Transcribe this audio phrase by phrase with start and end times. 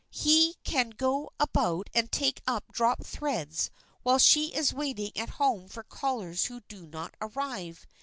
[0.09, 3.69] He can go about and take up dropped threads
[4.01, 7.85] while she is waiting at home for callers who do not arrive.